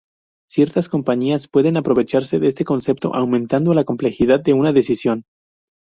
Ciertas 0.49 0.89
compañías 0.89 1.47
pueden 1.47 1.77
aprovecharse 1.77 2.39
de 2.39 2.47
este 2.47 2.65
concepto 2.65 3.13
aumentando 3.13 3.75
la 3.75 3.83
complejidad 3.83 4.39
de 4.39 4.53
una 4.53 4.73
decisión. 4.73 5.25